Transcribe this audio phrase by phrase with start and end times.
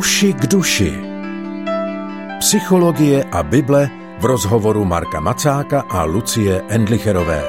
[0.00, 0.92] Uši k duši.
[2.38, 7.44] Psychologie a Bible v rozhovoru Marka Macáka a Lucie Endlicherové.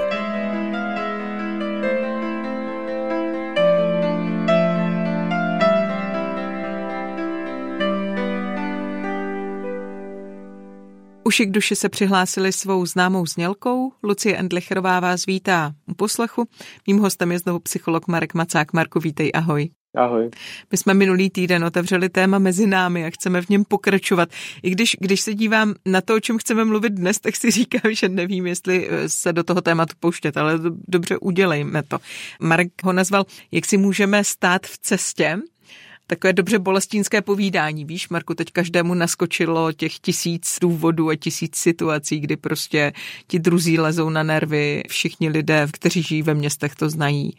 [11.24, 13.92] Uši k duši se přihlásili svou známou znělkou.
[14.04, 16.48] Lucie Endlicherová vás vítá u poslechu.
[16.88, 18.74] Mým hostem je znovu psycholog Marek Macák.
[18.74, 19.70] Marku, vítej, ahoj.
[19.96, 20.30] Ahoj.
[20.72, 24.30] My jsme minulý týden otevřeli téma mezi námi a chceme v něm pokračovat.
[24.64, 27.94] I když, když se dívám na to, o čem chceme mluvit dnes, tak si říkám,
[27.94, 31.98] že nevím, jestli eh, se do toho tématu pouštět, ale dobře, udělejme to.
[32.42, 35.40] Mark ho nazval, jak si můžeme stát v cestě
[36.12, 37.86] takové dobře bolestínské povídání.
[37.86, 42.94] Víš, Marku, teď každému naskočilo těch tisíc důvodů a tisíc situací, kdy prostě
[43.28, 44.84] ti druzí lezou na nervy.
[44.90, 47.38] Všichni lidé, kteří žijí ve městech, to znají.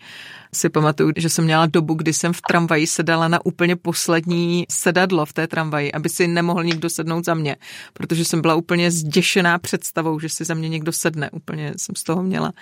[0.54, 5.26] Si pamatuju, že jsem měla dobu, kdy jsem v tramvaji sedala na úplně poslední sedadlo
[5.26, 7.56] v té tramvaji, aby si nemohl nikdo sednout za mě,
[7.92, 11.30] protože jsem byla úplně zděšená představou, že si za mě někdo sedne.
[11.30, 12.52] Úplně jsem z toho měla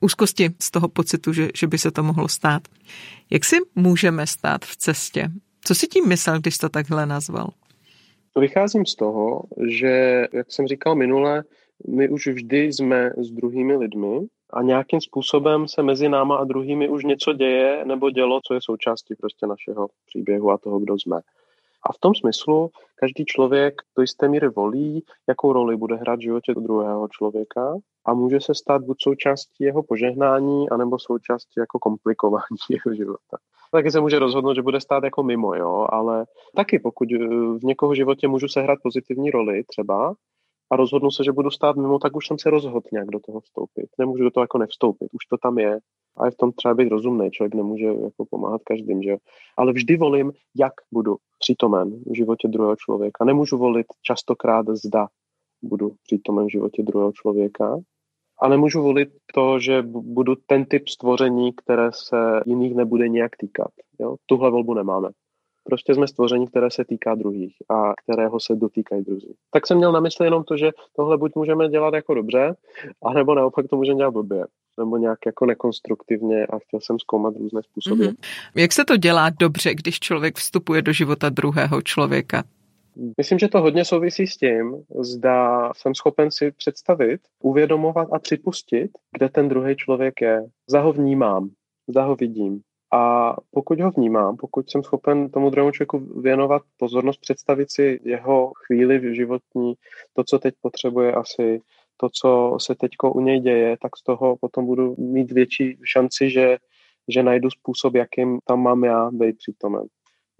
[0.00, 2.62] úzkosti, z toho pocitu, že, že by se to mohlo stát.
[3.30, 5.30] Jak si můžeme stát v cestě?
[5.66, 7.48] Co si tím myslel, když to takhle nazval?
[8.38, 11.44] Vycházím z toho, že, jak jsem říkal minule,
[11.88, 14.20] my už vždy jsme s druhými lidmi
[14.52, 18.60] a nějakým způsobem se mezi náma a druhými už něco děje nebo dělo, co je
[18.62, 21.20] součástí prostě našeho příběhu a toho, kdo jsme.
[21.88, 26.22] A v tom smyslu každý člověk do jisté míry volí, jakou roli bude hrát v
[26.22, 32.58] životě druhého člověka a může se stát buď součástí jeho požehnání, anebo součástí jako komplikování
[32.70, 33.36] jeho života.
[33.74, 36.24] Taky se může rozhodnout, že bude stát jako mimo, jo, ale
[36.56, 37.18] taky pokud eh,
[37.58, 40.14] v někoho životě můžu sehrát pozitivní roli třeba
[40.70, 43.40] a rozhodnu se, že budu stát mimo, tak už jsem se rozhodl nějak do toho
[43.40, 43.86] vstoupit.
[43.98, 45.78] Nemůžu do toho jako nevstoupit, už to tam je.
[46.16, 49.16] A je v tom třeba být rozumný, člověk nemůže jako pomáhat každým, že jo.
[49.56, 53.24] Ale vždy volím, jak budu přítomen v životě druhého člověka.
[53.24, 55.08] Nemůžu volit častokrát zda
[55.62, 57.78] budu přítomen v životě druhého člověka,
[58.42, 63.70] a nemůžu volit to, že budu ten typ stvoření, které se jiných nebude nějak týkat.
[64.00, 64.16] Jo?
[64.26, 65.08] Tuhle volbu nemáme.
[65.64, 69.34] Prostě jsme stvoření, které se týká druhých a kterého se dotýkají druzí.
[69.50, 72.54] Tak jsem měl na mysli jenom to, že tohle buď můžeme dělat jako dobře,
[73.04, 74.46] anebo naopak to můžeme dělat blbě
[74.78, 78.04] nebo nějak jako nekonstruktivně a chtěl jsem zkoumat různé způsoby.
[78.04, 78.14] Mm-hmm.
[78.56, 82.42] Jak se to dělá dobře, když člověk vstupuje do života druhého člověka?
[83.18, 88.90] Myslím, že to hodně souvisí s tím, zda jsem schopen si představit, uvědomovat a připustit,
[89.12, 90.42] kde ten druhý člověk je.
[90.70, 91.50] Zda ho vnímám,
[91.88, 92.60] zda ho vidím.
[92.92, 98.52] A pokud ho vnímám, pokud jsem schopen tomu druhému člověku věnovat pozornost, představit si jeho
[98.66, 99.74] chvíli v životní,
[100.12, 101.60] to, co teď potřebuje asi,
[101.96, 106.30] to, co se teď u něj děje, tak z toho potom budu mít větší šanci,
[106.30, 106.56] že,
[107.08, 109.82] že najdu způsob, jakým tam mám já být přítomen.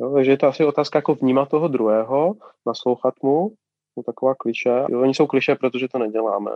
[0.01, 2.35] Jo, takže je to asi otázka jako vnímat toho druhého,
[2.67, 3.51] naslouchat mu,
[3.95, 4.71] to taková kliše.
[4.81, 6.51] Oni jsou kliše, protože to neděláme,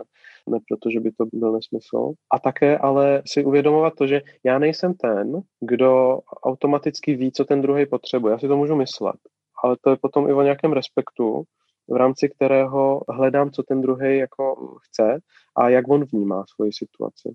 [0.49, 2.11] ne protože by to byl nesmysl.
[2.31, 7.61] A také ale si uvědomovat to, že já nejsem ten, kdo automaticky ví, co ten
[7.61, 8.31] druhý potřebuje.
[8.31, 9.15] Já si to můžu myslet,
[9.63, 11.43] ale to je potom i o nějakém respektu,
[11.89, 15.19] v rámci kterého hledám, co ten druhý jako chce
[15.55, 17.33] a jak on vnímá svoji situaci.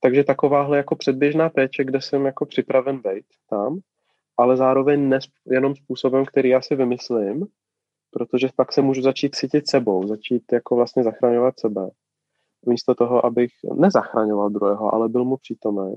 [0.00, 3.78] Takže takováhle jako předběžná péče, kde jsem jako připraven být tam
[4.36, 7.46] ale zároveň ne jenom způsobem, který já si vymyslím,
[8.10, 11.90] protože pak se můžu začít cítit sebou, začít jako vlastně zachraňovat sebe.
[12.66, 15.94] Místo toho, abych nezachraňoval druhého, ale byl mu přítomen.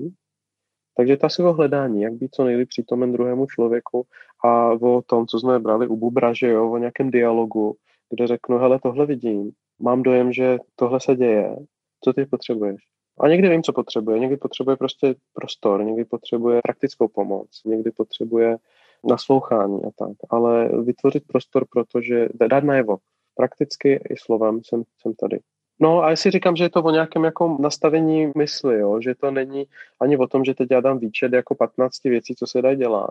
[0.96, 4.06] Takže to asi o hledání, jak být co nejlíp přítomen druhému člověku
[4.44, 7.76] a o tom, co jsme brali u Bubra, že jo, o nějakém dialogu,
[8.10, 9.50] kde řeknu, hele, tohle vidím,
[9.80, 11.56] mám dojem, že tohle se děje,
[12.04, 12.97] co ty potřebuješ?
[13.20, 14.18] A někdy vím, co potřebuje.
[14.18, 18.56] Někdy potřebuje prostě prostor, někdy potřebuje praktickou pomoc, někdy potřebuje
[19.04, 20.16] naslouchání a tak.
[20.30, 22.96] Ale vytvořit prostor, protože dát najevo.
[23.34, 25.38] Prakticky i slovem jsem, jsem tady.
[25.80, 29.00] No a já si říkám, že je to o nějakém jako nastavení mysli, jo?
[29.00, 29.66] že to není
[30.00, 33.10] ani o tom, že teď já dám výčet jako 15 věcí, co se dá dělat,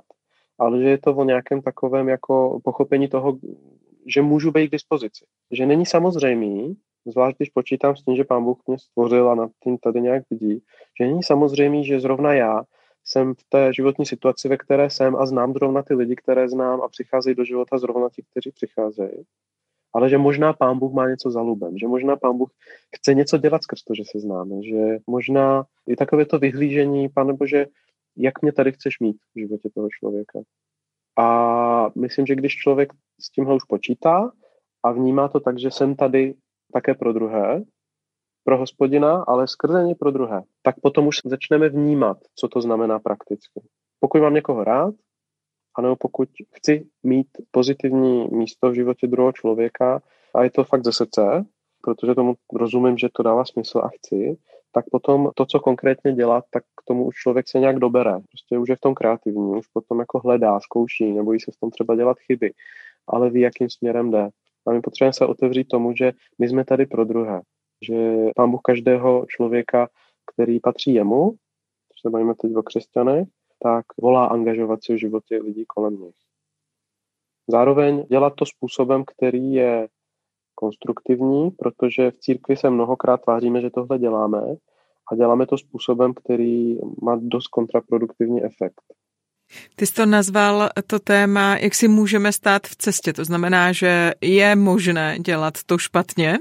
[0.59, 3.37] ale že je to o nějakém takovém jako pochopení toho,
[4.05, 5.25] že můžu být k dispozici.
[5.51, 6.77] Že není samozřejmý,
[7.11, 10.23] zvlášť když počítám s tím, že pán Bůh mě stvořil a nad tím tady nějak
[10.29, 10.63] vidí,
[10.99, 12.63] že není samozřejmé, že zrovna já
[13.03, 16.81] jsem v té životní situaci, ve které jsem a znám zrovna ty lidi, které znám
[16.81, 19.23] a přicházejí do života zrovna ti, kteří přicházejí.
[19.93, 22.49] Ale že možná pán Bůh má něco za lubem, že možná pán Bůh
[22.95, 27.33] chce něco dělat skrz to, že se známe, že možná i takové to vyhlížení, pane
[27.33, 27.65] Bože,
[28.17, 30.39] jak mě tady chceš mít v životě toho člověka.
[31.17, 34.31] A myslím, že když člověk s tímhle už počítá
[34.83, 36.33] a vnímá to tak, že jsem tady
[36.73, 37.63] také pro druhé,
[38.43, 40.41] pro hospodina, ale skrze ně pro druhé.
[40.63, 43.61] Tak potom už začneme vnímat, co to znamená prakticky.
[43.99, 44.93] Pokud mám někoho rád
[45.77, 50.01] Ano, pokud chci mít pozitivní místo v životě druhého člověka
[50.35, 51.45] a je to fakt ze srdce,
[51.81, 54.37] protože tomu rozumím, že to dává smysl a chci,
[54.71, 58.11] tak potom to, co konkrétně dělat, tak k tomu už člověk se nějak dobere.
[58.11, 61.71] Prostě už je v tom kreativní, už potom jako hledá, zkouší, nebojí se v tom
[61.71, 62.53] třeba dělat chyby,
[63.07, 64.29] ale ví, jakým směrem jde.
[64.67, 67.41] A my potřebujeme se otevřít tomu, že my jsme tady pro druhé.
[67.87, 69.89] Že pán Bůh každého člověka,
[70.33, 73.27] který patří jemu, když se bavíme teď o křesťanech,
[73.63, 76.15] tak volá angažovat se v životě lidí kolem nich.
[77.47, 79.87] Zároveň dělat to způsobem, který je
[80.55, 84.55] konstruktivní, protože v církvi se mnohokrát tváříme, že tohle děláme
[85.11, 88.81] a děláme to způsobem, který má dost kontraproduktivní efekt.
[89.75, 93.13] Ty jsi to nazval to téma, jak si můžeme stát v cestě.
[93.13, 96.37] To znamená, že je možné dělat to špatně.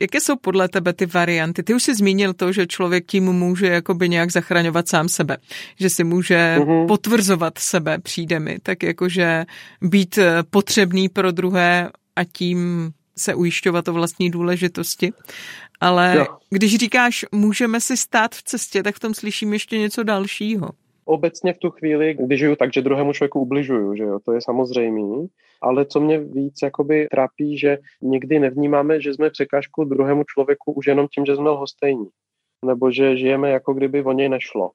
[0.00, 1.62] Jaké jsou podle tebe ty varianty?
[1.62, 5.36] Ty už jsi zmínil to, že člověk tím může jakoby nějak zachraňovat sám sebe,
[5.80, 6.86] že si může mm-hmm.
[6.86, 9.44] potvrzovat sebe, přijde mi, tak jakože
[9.82, 10.18] být
[10.50, 15.12] potřebný pro druhé a tím se ujišťovat o vlastní důležitosti.
[15.80, 16.26] Ale jo.
[16.50, 20.70] když říkáš, můžeme si stát v cestě, tak v tom slyším ještě něco dalšího.
[21.08, 24.40] Obecně v tu chvíli, když žiju tak, že druhému člověku ubližuju, že jo, to je
[24.42, 25.28] samozřejmý.
[25.62, 30.86] Ale co mě víc jakoby trápí, že někdy nevnímáme, že jsme překážkou druhému člověku už
[30.86, 32.08] jenom tím, že jsme lhostejní.
[32.64, 34.70] Nebo že žijeme jako kdyby o něj nešlo.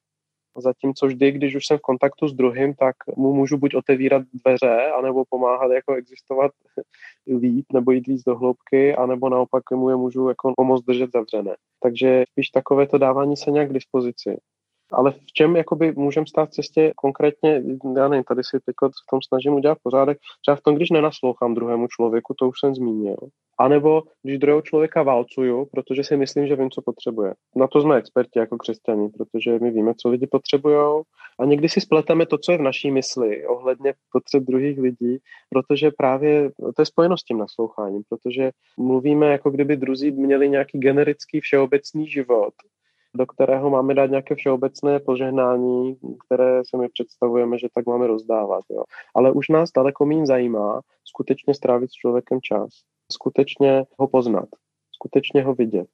[0.58, 4.90] Zatímco vždy, když už jsem v kontaktu s druhým, tak mu můžu buď otevírat dveře,
[4.98, 6.52] anebo pomáhat jako existovat
[7.40, 11.56] líp, nebo jít víc do hloubky, anebo naopak mu je můžu jako pomoct držet zavřené.
[11.82, 14.36] Takže spíš takové to dávání se nějak k dispozici.
[14.92, 17.62] Ale v čem jakoby můžeme stát cestě konkrétně,
[17.96, 21.54] já nevím, tady si teď v tom snažím udělat pořádek, třeba v tom, když nenaslouchám
[21.54, 23.16] druhému člověku, to už jsem zmínil.
[23.58, 27.34] A nebo když druhého člověka válcuju, protože si myslím, že vím, co potřebuje.
[27.56, 31.02] Na to jsme experti jako křesťaní, protože my víme, co lidi potřebují.
[31.40, 35.18] A někdy si spleteme to, co je v naší mysli ohledně potřeb druhých lidí,
[35.50, 40.78] protože právě to je spojeno s tím nasloucháním, protože mluvíme, jako kdyby druzí měli nějaký
[40.78, 42.54] generický všeobecný život
[43.14, 45.96] do kterého máme dát nějaké všeobecné požehnání,
[46.26, 48.64] které se mi představujeme, že tak máme rozdávat.
[48.70, 48.82] Jo.
[49.14, 52.68] Ale už nás daleko méně zajímá skutečně strávit s člověkem čas,
[53.12, 54.48] skutečně ho poznat,
[54.92, 55.88] skutečně ho vidět.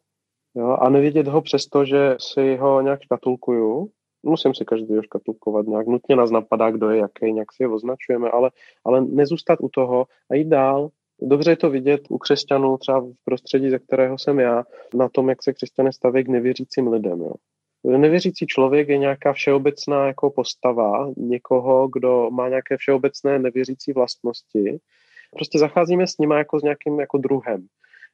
[0.55, 0.77] Jo.
[0.81, 3.91] A nevidět ho přesto, že si ho nějak škatulkuju,
[4.23, 8.31] musím si každý škatulkovat nějak, nutně nás napadá, kdo je jaký, nějak si je označujeme,
[8.31, 8.51] ale,
[8.85, 10.89] ale nezůstat u toho a jít dál,
[11.23, 14.65] Dobře je to vidět u křesťanů, třeba v prostředí, ze kterého jsem já,
[14.95, 17.21] na tom, jak se křesťané staví k nevěřícím lidem.
[17.21, 17.33] Jo.
[17.85, 24.79] Nevěřící člověk je nějaká všeobecná jako postava někoho, kdo má nějaké všeobecné nevěřící vlastnosti.
[25.37, 27.67] Prostě zacházíme s nima jako s nějakým jako druhem.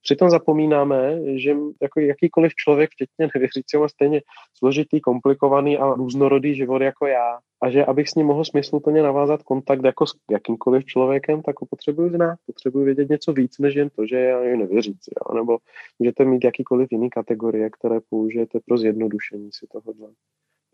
[0.06, 4.20] Přitom zapomínáme, že jako jakýkoliv člověk, včetně nevěřícího, má stejně
[4.54, 7.38] složitý, komplikovaný a různorodý život jako já.
[7.62, 11.66] A že abych s ním mohl smysluplně navázat kontakt jako s jakýmkoliv člověkem, tak ho
[11.70, 12.38] potřebuji znát.
[12.46, 15.10] Potřebuji vědět něco víc, než jen to, že já je nevěřící.
[15.16, 15.34] Jo?
[15.34, 15.58] Nebo
[15.98, 20.08] můžete mít jakýkoliv jiný kategorie, které použijete pro zjednodušení si tohohle.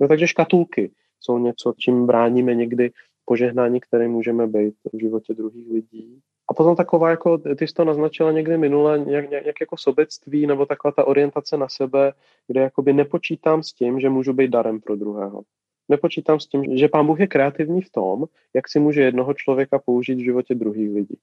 [0.01, 0.91] No, takže škatulky
[1.21, 2.91] jsou něco, čím bráníme někdy
[3.25, 6.21] požehnání, které můžeme být v životě druhých lidí.
[6.53, 10.67] A potom taková, jako ty jsi to naznačila někdy minule, nějak, nějak, jako sobectví nebo
[10.67, 12.13] taková ta orientace na sebe,
[12.47, 15.43] kde jakoby nepočítám s tím, že můžu být darem pro druhého.
[15.89, 18.25] Nepočítám s tím, že pán Bůh je kreativní v tom,
[18.55, 21.17] jak si může jednoho člověka použít v životě druhých lidí.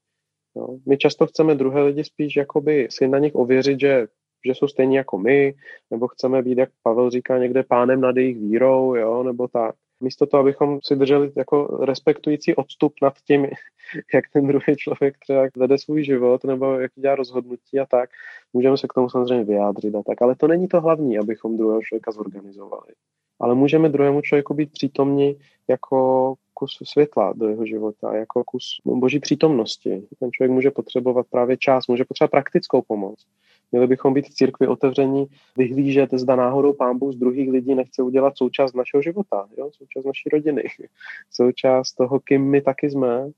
[0.55, 0.77] Jo.
[0.85, 4.07] My často chceme druhé lidi spíš jakoby si na nich ověřit, že,
[4.45, 5.53] že jsou stejní jako my,
[5.91, 10.25] nebo chceme být, jak Pavel říká, někde pánem nad jejich vírou, jo, nebo tak místo
[10.25, 13.45] toho, abychom si drželi jako respektující odstup nad tím,
[14.13, 18.09] jak ten druhý člověk třeba vede svůj život nebo jak dělá rozhodnutí a tak,
[18.53, 21.81] můžeme se k tomu samozřejmě vyjádřit a tak, ale to není to hlavní, abychom druhého
[21.81, 22.93] člověka zorganizovali.
[23.39, 29.19] Ale můžeme druhému člověku být přítomní jako kus světla do jeho života, jako kus boží
[29.19, 30.07] přítomnosti.
[30.19, 33.25] Ten člověk může potřebovat právě čas, může potřebovat praktickou pomoc.
[33.71, 38.03] Měli bychom být v církvi otevření, vyhlížet, zda náhodou pán Bůh z druhých lidí nechce
[38.03, 39.69] udělat součást našeho života, jo?
[39.73, 40.63] součást naší rodiny,
[41.31, 43.29] součást toho, kým my taky jsme.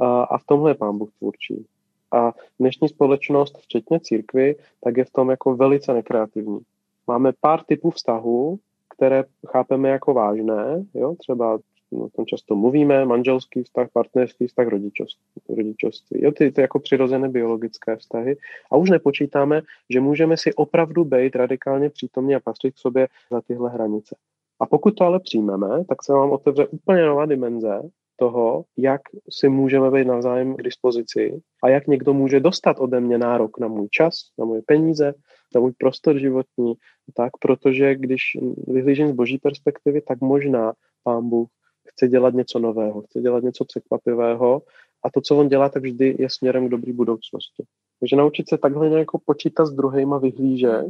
[0.00, 1.66] A, a v tomhle je pán Bůh tvůrčí.
[2.12, 6.60] A dnešní společnost, včetně církvy, tak je v tom jako velice nekreativní.
[7.06, 8.58] Máme pár typů vztahů,
[8.96, 11.14] které chápeme jako vážné, jo?
[11.18, 11.58] třeba
[12.02, 15.24] o tom často mluvíme, manželský vztah, partnerský vztah, rodičovství.
[15.56, 16.20] rodičovství.
[16.22, 18.36] Jo, ty, ty jako přirozené biologické vztahy.
[18.72, 23.40] A už nepočítáme, že můžeme si opravdu být radikálně přítomní a patřit k sobě za
[23.40, 24.16] tyhle hranice.
[24.60, 27.82] A pokud to ale přijmeme, tak se vám otevře úplně nová dimenze
[28.16, 29.00] toho, jak
[29.30, 33.68] si můžeme být navzájem k dispozici a jak někdo může dostat ode mě nárok na
[33.68, 35.14] můj čas, na moje peníze,
[35.54, 36.74] na můj prostor životní,
[37.14, 38.22] tak, protože když
[38.66, 40.72] vyhlížím z boží perspektivy, tak možná
[41.04, 41.48] pán Bůh
[41.96, 44.62] chce dělat něco nového, chce dělat něco překvapivého
[45.04, 47.64] a to, co on dělá, tak vždy je směrem k dobré budoucnosti.
[48.00, 50.86] Takže naučit se takhle nějak počítat s druhýma, vyhlížet,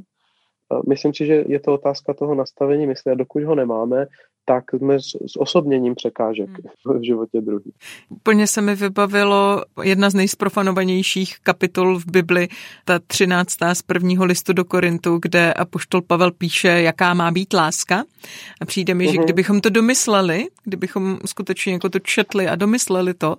[0.89, 4.07] Myslím si, že je to otázka toho nastavení mysli a dokud ho nemáme,
[4.47, 7.01] tak jsme s, s osobněním překážek hmm.
[7.01, 7.75] v životě druhých.
[8.09, 12.49] Úplně se mi vybavilo jedna z nejsprofanovanějších kapitol v Bibli,
[12.85, 18.05] ta třináctá z prvního listu do Korintu, kde apoštol Pavel píše, jaká má být láska.
[18.61, 19.13] A přijde mi, uh-huh.
[19.13, 19.25] že mhm.
[19.25, 23.37] kdybychom to domysleli, kdybychom skutečně jako to četli a domysleli to,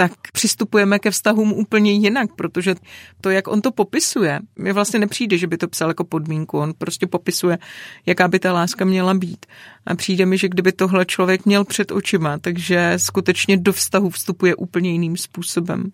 [0.00, 2.74] tak přistupujeme ke vztahům úplně jinak, protože
[3.20, 6.58] to, jak on to popisuje, mi vlastně nepřijde, že by to psal jako podmínku.
[6.58, 7.58] On prostě popisuje,
[8.06, 9.46] jaká by ta láska měla být.
[9.86, 14.54] A přijde mi, že kdyby tohle člověk měl před očima, takže skutečně do vztahu vstupuje
[14.54, 15.92] úplně jiným způsobem.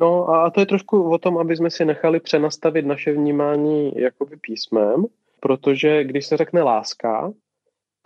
[0.00, 4.36] No a to je trošku o tom, aby jsme si nechali přenastavit naše vnímání jakoby
[4.36, 5.04] písmem,
[5.40, 7.32] protože když se řekne láska,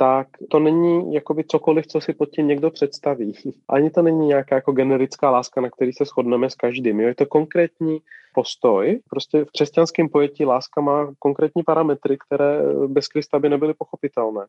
[0.02, 3.32] tak to není jakoby cokoliv, co si pod tím někdo představí.
[3.68, 7.00] Ani to není nějaká jako generická láska, na který se shodneme s každým.
[7.00, 7.08] Jo?
[7.08, 7.98] Je to konkrétní
[8.34, 9.00] postoj.
[9.10, 14.46] Prostě v křesťanském pojetí láska má konkrétní parametry, které bez Krista by nebyly pochopitelné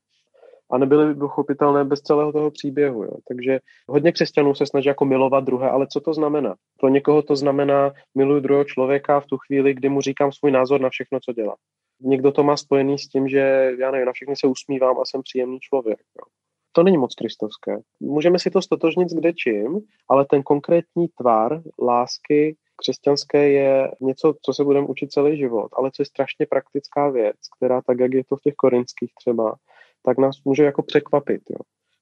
[0.72, 3.04] a nebyly by pochopitelné bez celého toho příběhu.
[3.04, 3.12] Jo.
[3.28, 6.56] Takže hodně křesťanů se snaží jako milovat druhé, ale co to znamená?
[6.80, 10.82] Pro někoho to znamená miluji druhého člověka v tu chvíli, kdy mu říkám svůj názor
[10.82, 11.56] na všechno, co dělá.
[12.04, 15.22] Někdo to má spojený s tím, že já nevím, na všechny se usmívám a jsem
[15.22, 16.00] příjemný člověk.
[16.00, 16.24] Jo.
[16.72, 17.78] To není moc kristovské.
[18.00, 19.80] Můžeme si to stotožnit s kdečím,
[20.10, 25.92] ale ten konkrétní tvar lásky křesťanské je něco, co se budeme učit celý život, ale
[25.92, 29.56] co je strašně praktická věc, která tak, jak je to v těch korinských třeba,
[30.04, 31.42] tak nás může jako překvapit.
[31.50, 31.60] Jo.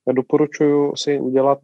[0.08, 1.60] Já doporučuji si udělat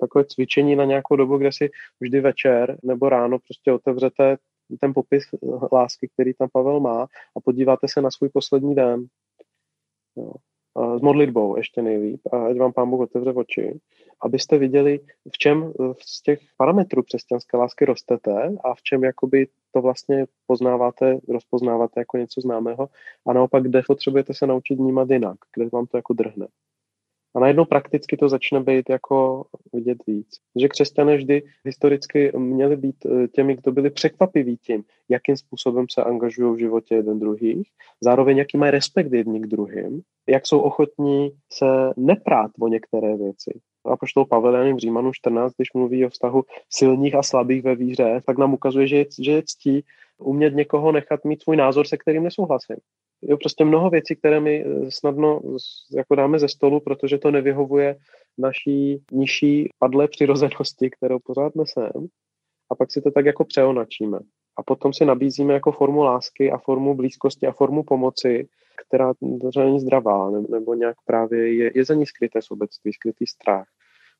[0.00, 1.70] takové cvičení na nějakou dobu, kde si
[2.00, 4.36] vždy večer nebo ráno prostě otevřete
[4.80, 5.24] ten popis
[5.72, 7.02] lásky, který tam Pavel má
[7.36, 9.06] a podíváte se na svůj poslední den.
[10.16, 10.32] Jo.
[10.98, 13.80] S modlitbou ještě nejlíp, ať vám pán Bůh otevře oči,
[14.22, 15.00] abyste viděli,
[15.32, 21.18] v čem z těch parametrů křesťanské lásky rostete a v čem jakoby to vlastně poznáváte,
[21.28, 22.88] rozpoznáváte jako něco známého
[23.26, 26.46] a naopak, kde potřebujete se naučit vnímat jinak, kde vám to jako drhne.
[27.34, 30.28] A najednou prakticky to začne být jako vidět víc.
[30.56, 36.04] Že křesťané vždy historicky měli být eh, těmi, kdo byli překvapiví tím, jakým způsobem se
[36.04, 37.68] angažují v životě jeden druhých,
[38.00, 43.60] zároveň jaký mají respekt jedni k druhým, jak jsou ochotní se neprát o některé věci.
[43.84, 48.20] A poštol Pavel v Římanu 14, když mluví o vztahu silných a slabých ve víře,
[48.26, 49.84] tak nám ukazuje, že je, že je ctí
[50.18, 52.76] umět někoho nechat mít svůj názor, se kterým nesouhlasím
[53.22, 55.40] jo, prostě mnoho věcí, které my eh, snadno
[55.96, 57.96] jako dáme ze stolu, protože to nevyhovuje
[58.38, 62.06] naší nižší padlé přirozenosti, kterou pořád nesem.
[62.70, 64.18] A pak si to tak jako přeonačíme.
[64.56, 68.48] A potom si nabízíme jako formu lásky a formu blízkosti a formu pomoci,
[68.86, 69.12] která
[69.56, 73.66] není zdravá, nebo nějak právě je, je za ní skryté sobectví, skrytý strach,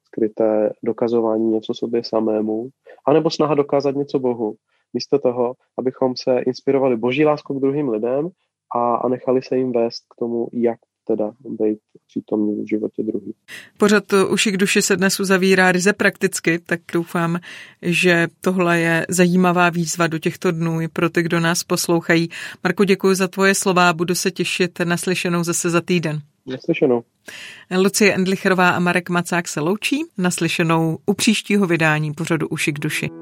[0.07, 2.69] skryté dokazování něco sobě samému,
[3.07, 4.55] anebo snaha dokázat něco Bohu.
[4.95, 8.31] Místo toho, abychom se inspirovali boží láskou k druhým lidem
[8.75, 13.35] a, a nechali se jim vést k tomu, jak teda být přítomný v životě druhý.
[13.79, 17.39] Pořád to uši k duši se dnes uzavírá ryze prakticky, tak doufám,
[17.83, 22.29] že tohle je zajímavá výzva do těchto dnů i pro ty, kdo nás poslouchají.
[22.65, 26.21] Marko, děkuji za tvoje slova, budu se těšit na slyšenou zase za týden.
[26.47, 27.03] Naslyšenou.
[27.77, 33.22] Lucie Endlicherová a Marek Macák se loučí, naslyšenou u příštího vydání pořadu Uši k duši.